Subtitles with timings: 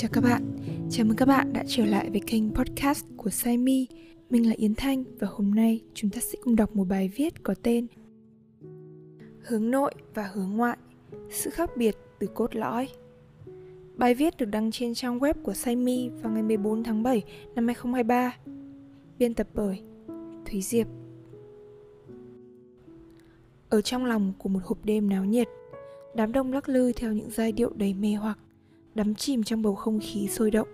[0.00, 0.56] Chào các bạn,
[0.90, 3.86] chào mừng các bạn đã trở lại với kênh podcast của Saimi.
[4.30, 7.42] Mình là Yến Thanh và hôm nay chúng ta sẽ cùng đọc một bài viết
[7.42, 7.86] có tên
[9.40, 10.76] Hướng nội và hướng ngoại,
[11.30, 12.88] sự khác biệt từ cốt lõi.
[13.96, 17.22] Bài viết được đăng trên trang web của Saimi vào ngày 14 tháng 7
[17.54, 18.36] năm 2023.
[19.18, 19.82] Biên tập bởi
[20.46, 20.86] Thúy Diệp.
[23.68, 25.48] Ở trong lòng của một hộp đêm náo nhiệt,
[26.14, 28.38] đám đông lắc lư theo những giai điệu đầy mê hoặc
[28.94, 30.68] đắm chìm trong bầu không khí sôi động.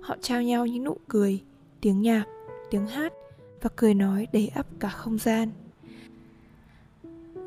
[0.00, 1.40] Họ trao nhau những nụ cười,
[1.80, 2.24] tiếng nhạc,
[2.70, 3.12] tiếng hát
[3.60, 5.50] và cười nói đầy ắp cả không gian.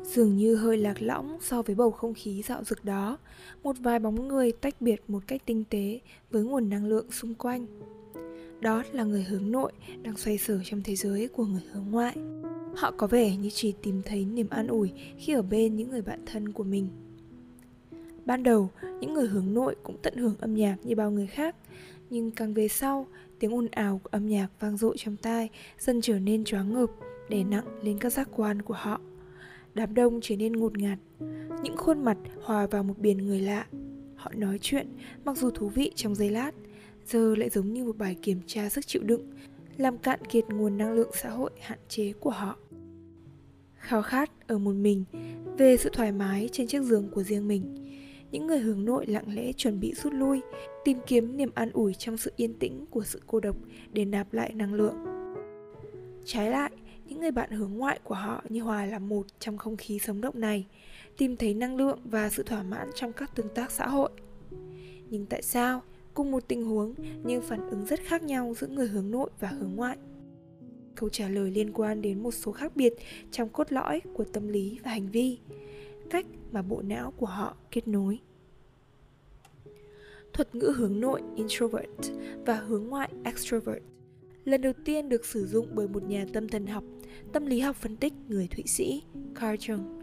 [0.02, 3.18] Dường như hơi lạc lõng so với bầu không khí dạo rực đó,
[3.62, 7.34] một vài bóng người tách biệt một cách tinh tế với nguồn năng lượng xung
[7.34, 7.66] quanh.
[8.60, 12.16] Đó là người hướng nội đang xoay sở trong thế giới của người hướng ngoại.
[12.76, 16.02] Họ có vẻ như chỉ tìm thấy niềm an ủi khi ở bên những người
[16.02, 16.88] bạn thân của mình.
[18.26, 21.56] Ban đầu, những người hướng nội cũng tận hưởng âm nhạc như bao người khác,
[22.10, 23.06] nhưng càng về sau,
[23.38, 26.90] tiếng ồn ào của âm nhạc vang dội trong tai dần trở nên choáng ngợp,
[27.28, 29.00] đè nặng lên các giác quan của họ.
[29.74, 30.98] Đám đông trở nên ngột ngạt,
[31.62, 33.66] những khuôn mặt hòa vào một biển người lạ.
[34.16, 34.88] Họ nói chuyện,
[35.24, 36.50] mặc dù thú vị trong giây lát,
[37.06, 39.30] giờ lại giống như một bài kiểm tra sức chịu đựng,
[39.76, 42.56] làm cạn kiệt nguồn năng lượng xã hội hạn chế của họ.
[43.78, 45.04] Khao khát ở một mình
[45.58, 47.83] về sự thoải mái trên chiếc giường của riêng mình
[48.34, 50.40] những người hướng nội lặng lẽ chuẩn bị rút lui,
[50.84, 53.56] tìm kiếm niềm an ủi trong sự yên tĩnh của sự cô độc
[53.92, 54.96] để nạp lại năng lượng.
[56.24, 56.70] Trái lại,
[57.06, 60.20] những người bạn hướng ngoại của họ như hòa là một trong không khí sống
[60.20, 60.66] động này,
[61.18, 64.10] tìm thấy năng lượng và sự thỏa mãn trong các tương tác xã hội.
[65.10, 65.82] Nhưng tại sao,
[66.14, 69.48] cùng một tình huống nhưng phản ứng rất khác nhau giữa người hướng nội và
[69.48, 69.96] hướng ngoại?
[70.94, 72.92] Câu trả lời liên quan đến một số khác biệt
[73.30, 75.38] trong cốt lõi của tâm lý và hành vi
[76.10, 78.18] cách mà bộ não của họ kết nối.
[80.32, 82.12] Thuật ngữ hướng nội introvert
[82.46, 83.82] và hướng ngoại extrovert
[84.44, 86.84] lần đầu tiên được sử dụng bởi một nhà tâm thần học
[87.32, 89.02] tâm lý học phân tích người thụy sĩ
[89.34, 90.00] carl jung.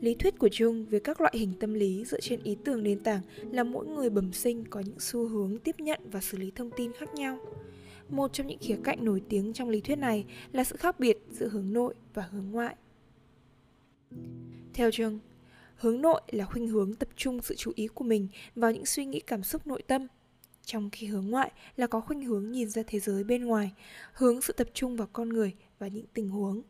[0.00, 3.00] Lý thuyết của jung về các loại hình tâm lý dựa trên ý tưởng nền
[3.00, 3.20] tảng
[3.50, 6.70] là mỗi người bẩm sinh có những xu hướng tiếp nhận và xử lý thông
[6.70, 7.38] tin khác nhau.
[8.08, 11.18] Một trong những khía cạnh nổi tiếng trong lý thuyết này là sự khác biệt
[11.30, 12.76] giữa hướng nội và hướng ngoại.
[14.74, 15.18] Theo Jung,
[15.84, 19.04] hướng nội là khuynh hướng tập trung sự chú ý của mình vào những suy
[19.04, 20.06] nghĩ cảm xúc nội tâm,
[20.64, 23.72] trong khi hướng ngoại là có khuynh hướng nhìn ra thế giới bên ngoài,
[24.12, 26.62] hướng sự tập trung vào con người và những tình huống.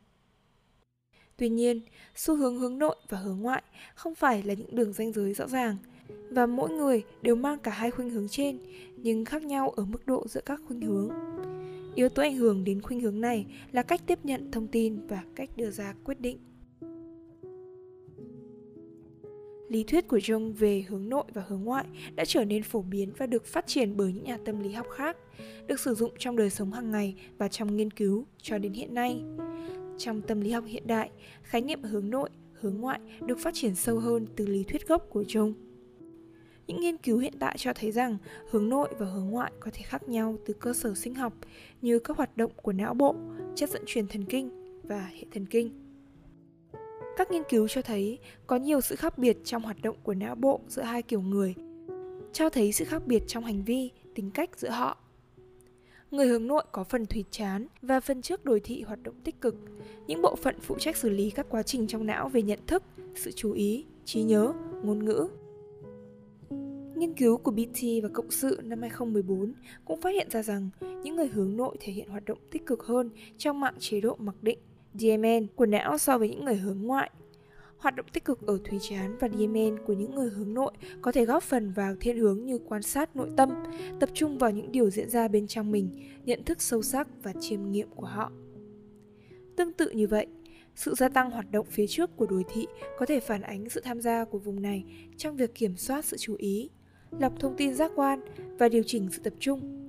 [1.37, 1.81] Tuy nhiên,
[2.15, 3.63] xu hướng hướng nội và hướng ngoại
[3.95, 5.77] không phải là những đường ranh giới rõ ràng,
[6.31, 8.59] và mỗi người đều mang cả hai khuynh hướng trên,
[8.97, 11.11] nhưng khác nhau ở mức độ giữa các khuynh hướng.
[11.95, 15.25] Yếu tố ảnh hưởng đến khuynh hướng này là cách tiếp nhận thông tin và
[15.35, 16.39] cách đưa ra quyết định.
[19.69, 23.13] Lý thuyết của Jung về hướng nội và hướng ngoại đã trở nên phổ biến
[23.19, 25.17] và được phát triển bởi những nhà tâm lý học khác,
[25.67, 28.95] được sử dụng trong đời sống hàng ngày và trong nghiên cứu cho đến hiện
[28.95, 29.23] nay.
[29.99, 31.11] Trong tâm lý học hiện đại,
[31.43, 35.07] khái niệm hướng nội, hướng ngoại được phát triển sâu hơn từ lý thuyết gốc
[35.11, 35.53] của Jung.
[36.67, 38.17] Những nghiên cứu hiện tại cho thấy rằng
[38.51, 41.33] hướng nội và hướng ngoại có thể khác nhau từ cơ sở sinh học
[41.83, 43.15] như các hoạt động của não bộ,
[43.55, 44.51] chất dẫn truyền thần kinh
[44.83, 45.84] và hệ thần kinh.
[47.17, 50.35] Các nghiên cứu cho thấy có nhiều sự khác biệt trong hoạt động của não
[50.35, 51.55] bộ giữa hai kiểu người,
[52.33, 54.99] cho thấy sự khác biệt trong hành vi, tính cách giữa họ.
[56.11, 59.41] Người hướng nội có phần thùy chán và phần trước đồi thị hoạt động tích
[59.41, 59.55] cực,
[60.07, 62.83] những bộ phận phụ trách xử lý các quá trình trong não về nhận thức,
[63.15, 65.29] sự chú ý, trí nhớ, ngôn ngữ.
[66.97, 69.53] Nghiên cứu của BT và Cộng sự năm 2014
[69.85, 72.83] cũng phát hiện ra rằng những người hướng nội thể hiện hoạt động tích cực
[72.83, 74.59] hơn trong mạng chế độ mặc định
[74.95, 77.11] DMN của não so với những người hướng ngoại.
[77.79, 80.73] Hoạt động tích cực ở thùy chán và DMN của những người hướng nội
[81.03, 83.51] có thể góp phần vào thiên hướng như quan sát nội tâm,
[84.01, 85.91] tập trung vào những điều diễn ra bên trong mình,
[86.25, 88.33] nhận thức sâu sắc và chiêm nghiệm của họ.
[89.57, 90.27] Tương tự như vậy,
[90.75, 92.67] sự gia tăng hoạt động phía trước của đối thị
[92.99, 94.85] có thể phản ánh sự tham gia của vùng này
[95.17, 96.71] trong việc kiểm soát sự chú ý,
[97.19, 98.21] lọc thông tin giác quan
[98.59, 99.84] và điều chỉnh sự tập trung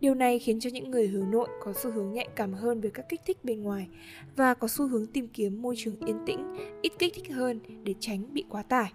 [0.00, 2.90] Điều này khiến cho những người hướng nội có xu hướng nhạy cảm hơn với
[2.90, 3.88] các kích thích bên ngoài
[4.36, 7.94] và có xu hướng tìm kiếm môi trường yên tĩnh, ít kích thích hơn để
[8.00, 8.92] tránh bị quá tải.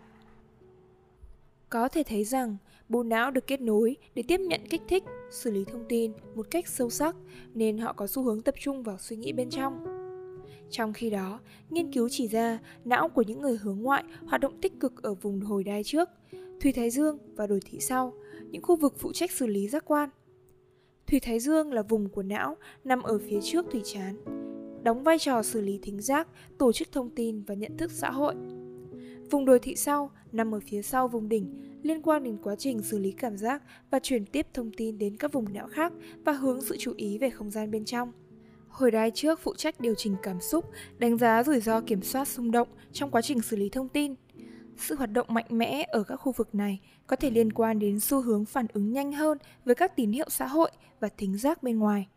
[1.70, 2.58] Có thể thấy rằng
[2.90, 6.48] bộ não được kết nối để tiếp nhận kích thích, xử lý thông tin một
[6.52, 7.16] cách sâu sắc
[7.54, 9.86] nên họ có xu hướng tập trung vào suy nghĩ bên trong.
[10.70, 11.40] Trong khi đó,
[11.70, 15.14] nghiên cứu chỉ ra não của những người hướng ngoại hoạt động tích cực ở
[15.14, 16.10] vùng hồi đai trước,
[16.62, 18.14] thùy thái dương và đồi thị sau,
[18.52, 20.10] những khu vực phụ trách xử lý giác quan–
[21.14, 24.18] Thủy Thái Dương là vùng của não nằm ở phía trước thủy chán,
[24.84, 26.28] đóng vai trò xử lý thính giác,
[26.58, 28.36] tổ chức thông tin và nhận thức xã hội.
[29.32, 32.82] Vùng đồi thị sau nằm ở phía sau vùng đỉnh, liên quan đến quá trình
[32.82, 35.94] xử lý cảm giác và truyền tiếp thông tin đến các vùng não khác
[36.26, 38.12] và hướng sự chú ý về không gian bên trong.
[38.68, 40.66] Hồi đai trước phụ trách điều chỉnh cảm xúc,
[40.98, 44.16] đánh giá rủi ro kiểm soát xung động trong quá trình xử lý thông tin.
[44.78, 48.00] Sự hoạt động mạnh mẽ ở các khu vực này có thể liên quan đến
[48.00, 51.64] xu hướng phản ứng nhanh hơn với các tín hiệu xã hội và thính giác
[51.64, 52.08] bên ngoài,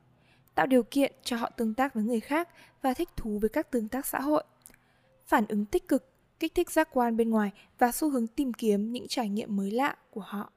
[0.54, 2.48] tạo điều kiện cho họ tương tác với người khác
[2.82, 4.44] và thích thú với các tương tác xã hội.
[5.26, 6.08] Phản ứng tích cực,
[6.40, 9.70] kích thích giác quan bên ngoài và xu hướng tìm kiếm những trải nghiệm mới
[9.70, 10.52] lạ của họ.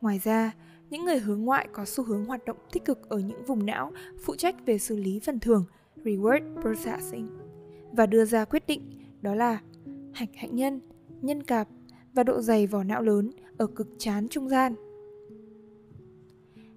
[0.00, 0.52] Ngoài ra,
[0.90, 3.92] những người hướng ngoại có xu hướng hoạt động tích cực ở những vùng não
[4.24, 5.64] phụ trách về xử lý phần thưởng,
[5.96, 7.28] reward processing,
[7.92, 9.60] và đưa ra quyết định đó là
[10.12, 10.80] hạch hạnh nhân,
[11.22, 11.68] nhân cạp
[12.14, 14.74] và độ dày vỏ não lớn ở cực chán trung gian.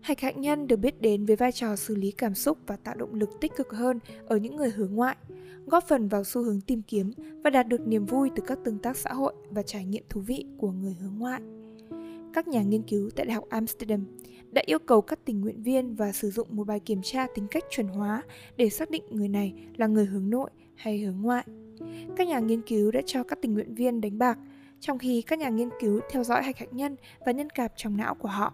[0.02, 2.96] Hạch hạnh nhân được biết đến với vai trò xử lý cảm xúc và tạo
[2.96, 5.16] động lực tích cực hơn ở những người hướng ngoại,
[5.66, 7.12] góp phần vào xu hướng tìm kiếm
[7.44, 10.22] và đạt được niềm vui từ các tương tác xã hội và trải nghiệm thú
[10.22, 11.42] vị của người hướng ngoại
[12.36, 14.06] các nhà nghiên cứu tại Đại học Amsterdam
[14.52, 17.48] đã yêu cầu các tình nguyện viên và sử dụng một bài kiểm tra tính
[17.52, 18.22] cách chuẩn hóa
[18.58, 21.46] để xác định người này là người hướng nội hay hướng ngoại.
[22.16, 24.38] Các nhà nghiên cứu đã cho các tình nguyện viên đánh bạc,
[24.80, 26.96] trong khi các nhà nghiên cứu theo dõi hạch hạnh nhân
[27.26, 28.54] và nhân cạp trong não của họ.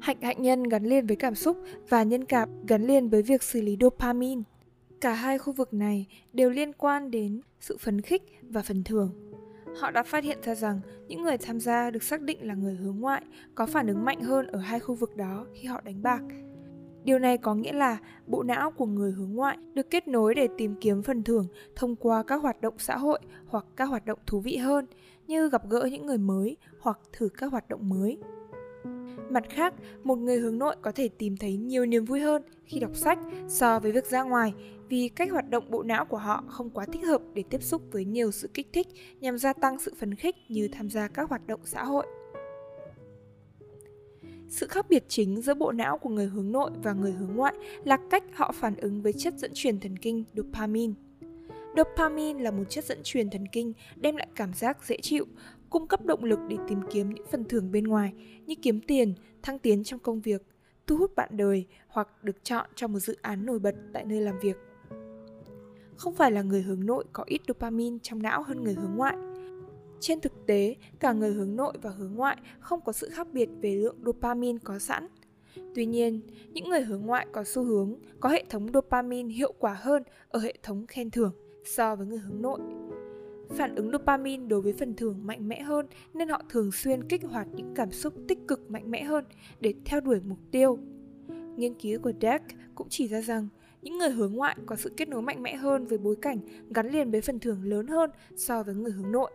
[0.00, 1.56] Hạch hạnh nhân gắn liền với cảm xúc
[1.88, 4.42] và nhân cạp gắn liền với việc xử lý dopamine.
[5.00, 9.28] Cả hai khu vực này đều liên quan đến sự phấn khích và phần thưởng
[9.76, 12.74] họ đã phát hiện ra rằng những người tham gia được xác định là người
[12.74, 13.22] hướng ngoại
[13.54, 16.22] có phản ứng mạnh hơn ở hai khu vực đó khi họ đánh bạc.
[17.08, 20.48] Điều này có nghĩa là bộ não của người hướng ngoại được kết nối để
[20.58, 21.46] tìm kiếm phần thưởng
[21.76, 24.86] thông qua các hoạt động xã hội hoặc các hoạt động thú vị hơn
[25.26, 28.18] như gặp gỡ những người mới hoặc thử các hoạt động mới.
[29.30, 29.74] Mặt khác,
[30.04, 33.18] một người hướng nội có thể tìm thấy nhiều niềm vui hơn khi đọc sách
[33.48, 34.54] so với việc ra ngoài
[34.88, 37.82] vì cách hoạt động bộ não của họ không quá thích hợp để tiếp xúc
[37.92, 38.86] với nhiều sự kích thích
[39.20, 42.06] nhằm gia tăng sự phấn khích như tham gia các hoạt động xã hội.
[44.48, 47.54] Sự khác biệt chính giữa bộ não của người hướng nội và người hướng ngoại
[47.84, 50.94] là cách họ phản ứng với chất dẫn truyền thần kinh dopamine.
[51.76, 55.26] Dopamine là một chất dẫn truyền thần kinh đem lại cảm giác dễ chịu,
[55.70, 58.12] cung cấp động lực để tìm kiếm những phần thưởng bên ngoài
[58.46, 60.42] như kiếm tiền, thăng tiến trong công việc,
[60.86, 64.20] thu hút bạn đời hoặc được chọn cho một dự án nổi bật tại nơi
[64.20, 64.56] làm việc.
[65.96, 69.16] Không phải là người hướng nội có ít dopamine trong não hơn người hướng ngoại.
[70.00, 73.48] Trên thực tế, cả người hướng nội và hướng ngoại không có sự khác biệt
[73.60, 75.06] về lượng dopamine có sẵn.
[75.74, 76.20] Tuy nhiên,
[76.52, 80.40] những người hướng ngoại có xu hướng có hệ thống dopamine hiệu quả hơn ở
[80.40, 81.32] hệ thống khen thưởng
[81.64, 82.60] so với người hướng nội.
[83.50, 87.22] Phản ứng dopamine đối với phần thưởng mạnh mẽ hơn nên họ thường xuyên kích
[87.24, 89.24] hoạt những cảm xúc tích cực mạnh mẽ hơn
[89.60, 90.78] để theo đuổi mục tiêu.
[91.56, 92.44] Nghiên cứu của Deck
[92.74, 93.48] cũng chỉ ra rằng
[93.82, 96.38] những người hướng ngoại có sự kết nối mạnh mẽ hơn với bối cảnh
[96.70, 99.30] gắn liền với phần thưởng lớn hơn so với người hướng nội.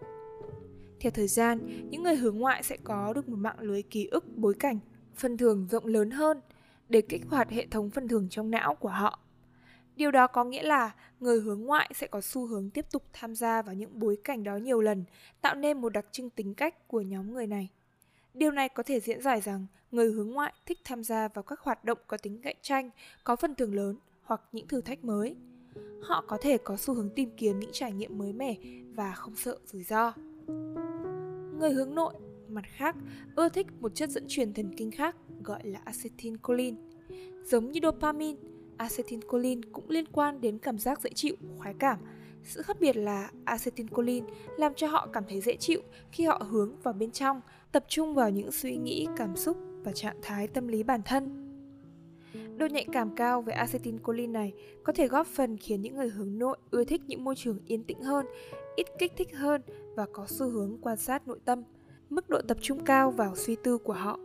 [1.03, 1.59] Theo thời gian,
[1.89, 4.79] những người hướng ngoại sẽ có được một mạng lưới ký ức bối cảnh,
[5.15, 6.41] phần thưởng rộng lớn hơn
[6.89, 9.19] để kích hoạt hệ thống phần thưởng trong não của họ.
[9.95, 13.35] Điều đó có nghĩa là người hướng ngoại sẽ có xu hướng tiếp tục tham
[13.35, 15.03] gia vào những bối cảnh đó nhiều lần,
[15.41, 17.69] tạo nên một đặc trưng tính cách của nhóm người này.
[18.33, 21.59] Điều này có thể diễn giải rằng người hướng ngoại thích tham gia vào các
[21.59, 22.89] hoạt động có tính cạnh tranh,
[23.23, 25.35] có phần thưởng lớn hoặc những thử thách mới.
[26.01, 28.55] Họ có thể có xu hướng tìm kiếm những trải nghiệm mới mẻ
[28.95, 30.13] và không sợ rủi ro.
[31.59, 32.13] Người hướng nội,
[32.49, 32.95] mặt khác,
[33.35, 36.77] ưa thích một chất dẫn truyền thần kinh khác gọi là acetylcholine.
[37.43, 38.39] Giống như dopamine,
[38.77, 41.99] acetylcholine cũng liên quan đến cảm giác dễ chịu, khoái cảm.
[42.43, 45.81] Sự khác biệt là acetylcholine làm cho họ cảm thấy dễ chịu
[46.11, 47.41] khi họ hướng vào bên trong,
[47.71, 51.39] tập trung vào những suy nghĩ, cảm xúc và trạng thái tâm lý bản thân.
[52.57, 56.39] Độ nhạy cảm cao về acetylcholine này có thể góp phần khiến những người hướng
[56.39, 58.25] nội ưa thích những môi trường yên tĩnh hơn,
[58.75, 59.61] ít kích thích hơn
[59.95, 61.63] và có xu hướng quan sát nội tâm,
[62.09, 64.19] mức độ tập trung cao vào suy tư của họ.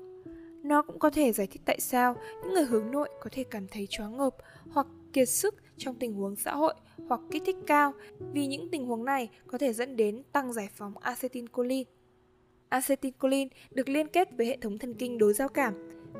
[0.62, 3.68] Nó cũng có thể giải thích tại sao những người hướng nội có thể cảm
[3.68, 4.36] thấy choáng ngợp
[4.70, 6.74] hoặc kiệt sức trong tình huống xã hội
[7.08, 7.92] hoặc kích thích cao
[8.32, 11.90] vì những tình huống này có thể dẫn đến tăng giải phóng acetylcholine.
[12.68, 15.74] Acetylcholine được liên kết với hệ thống thần kinh đối giao cảm,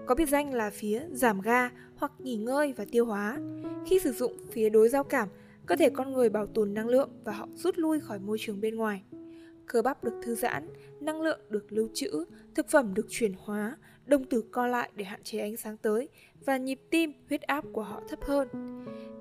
[0.06, 3.38] có biệt danh là phía giảm ga hoặc nghỉ ngơi và tiêu hóa.
[3.86, 5.28] Khi sử dụng phía đối giao cảm,
[5.68, 8.60] cơ thể con người bảo tồn năng lượng và họ rút lui khỏi môi trường
[8.60, 9.02] bên ngoài.
[9.66, 10.68] Cơ bắp được thư giãn,
[11.00, 15.04] năng lượng được lưu trữ, thực phẩm được chuyển hóa, đồng tử co lại để
[15.04, 16.08] hạn chế ánh sáng tới
[16.46, 18.48] và nhịp tim, huyết áp của họ thấp hơn.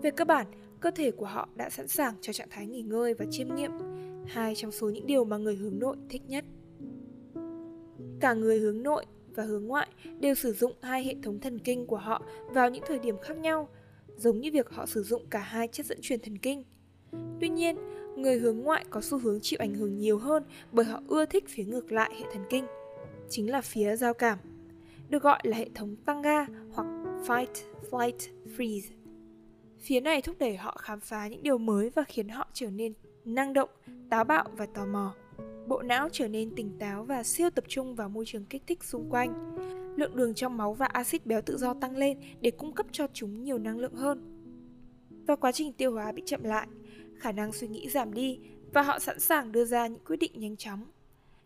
[0.01, 0.48] Về cơ bản,
[0.80, 3.72] cơ thể của họ đã sẵn sàng cho trạng thái nghỉ ngơi và chiêm nghiệm,
[4.27, 6.46] hai trong số những điều mà người hướng nội thích nhất.
[8.20, 9.88] Cả người hướng nội và hướng ngoại
[10.20, 13.38] đều sử dụng hai hệ thống thần kinh của họ vào những thời điểm khác
[13.38, 13.70] nhau,
[14.17, 16.63] giống như việc họ sử dụng cả hai chất dẫn truyền thần kinh.
[17.39, 17.77] Tuy nhiên,
[18.15, 21.43] người hướng ngoại có xu hướng chịu ảnh hưởng nhiều hơn bởi họ ưa thích
[21.47, 22.65] phía ngược lại hệ thần kinh,
[23.29, 24.39] chính là phía giao cảm,
[25.09, 26.88] được gọi là hệ thống tăng ga hoặc
[27.25, 27.53] fight,
[27.91, 28.17] flight,
[28.57, 28.91] freeze.
[29.79, 32.93] Phía này thúc đẩy họ khám phá những điều mới và khiến họ trở nên
[33.25, 33.69] năng động,
[34.09, 35.13] táo bạo và tò mò.
[35.67, 38.83] Bộ não trở nên tỉnh táo và siêu tập trung vào môi trường kích thích
[38.83, 39.55] xung quanh.
[39.98, 43.08] Lượng đường trong máu và axit béo tự do tăng lên để cung cấp cho
[43.13, 44.22] chúng nhiều năng lượng hơn.
[45.27, 46.68] Và quá trình tiêu hóa bị chậm lại,
[47.16, 48.39] khả năng suy nghĩ giảm đi
[48.74, 50.86] và họ sẵn sàng đưa ra những quyết định nhanh chóng.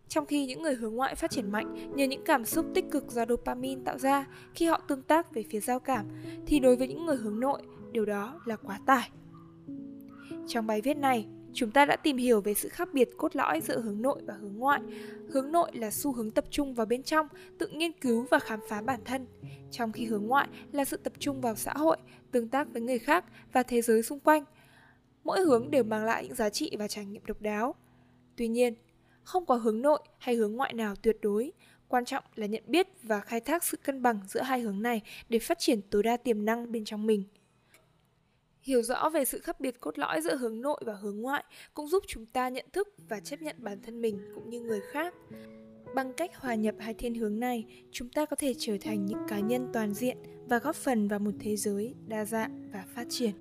[0.08, 3.12] Trong khi những người hướng ngoại phát triển mạnh nhờ những cảm xúc tích cực
[3.12, 6.05] do dopamine tạo ra khi họ tương tác về phía giao cảm,
[6.46, 9.10] thì đối với những người hướng nội, điều đó là quá tải.
[10.48, 13.62] Trong bài viết này, chúng ta đã tìm hiểu về sự khác biệt cốt lõi
[13.62, 14.81] giữa hướng nội và hướng ngoại.
[15.29, 17.27] Hướng nội là xu hướng tập trung vào bên trong,
[17.58, 19.25] tự nghiên cứu và khám phá bản thân,
[19.72, 21.98] trong khi hướng ngoại là sự tập trung vào xã hội,
[22.31, 24.43] tương tác với người khác và thế giới xung quanh.
[25.24, 27.75] Mỗi hướng đều mang lại những giá trị và trải nghiệm độc đáo.
[28.36, 28.74] Tuy nhiên,
[29.24, 31.51] không có hướng nội hay hướng ngoại nào tuyệt đối,
[31.88, 35.01] quan trọng là nhận biết và khai thác sự cân bằng giữa hai hướng này
[35.29, 37.24] để phát triển tối đa tiềm năng bên trong mình.
[38.61, 41.87] Hiểu rõ về sự khác biệt cốt lõi giữa hướng nội và hướng ngoại cũng
[41.87, 45.13] giúp chúng ta nhận thức và chấp nhận bản thân mình cũng như người khác.
[45.95, 49.19] Bằng cách hòa nhập hai thiên hướng này, chúng ta có thể trở thành những
[49.27, 50.17] cá nhân toàn diện
[50.49, 53.31] và góp phần vào một thế giới đa dạng và phát triển.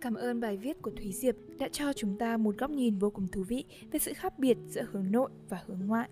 [0.00, 3.10] Cảm ơn bài viết của Thúy Diệp đã cho chúng ta một góc nhìn vô
[3.10, 6.08] cùng thú vị về sự khác biệt giữa hướng nội và hướng ngoại.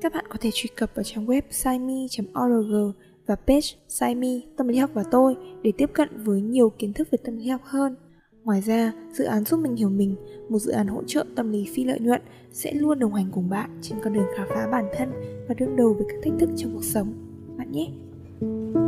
[0.00, 4.78] Các bạn có thể truy cập vào trang web simi.org và page Simi Tâm lý
[4.78, 7.96] học và tôi để tiếp cận với nhiều kiến thức về tâm lý học hơn.
[8.44, 10.16] Ngoài ra, dự án giúp mình hiểu mình,
[10.48, 13.50] một dự án hỗ trợ tâm lý phi lợi nhuận sẽ luôn đồng hành cùng
[13.50, 15.12] bạn trên con đường khám phá bản thân
[15.48, 17.12] và đương đầu với các thách thức trong cuộc sống.
[17.58, 17.88] Bạn nhé!
[18.42, 18.81] thank you